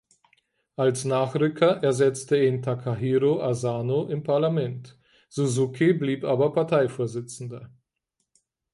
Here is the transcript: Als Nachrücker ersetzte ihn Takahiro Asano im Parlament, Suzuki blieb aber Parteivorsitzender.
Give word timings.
Als 0.77 1.05
Nachrücker 1.05 1.83
ersetzte 1.83 2.43
ihn 2.43 2.63
Takahiro 2.63 3.39
Asano 3.39 4.07
im 4.09 4.23
Parlament, 4.23 4.97
Suzuki 5.29 5.93
blieb 5.93 6.23
aber 6.23 6.53
Parteivorsitzender. 6.53 7.69